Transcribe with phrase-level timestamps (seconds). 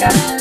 [0.00, 0.39] Bye.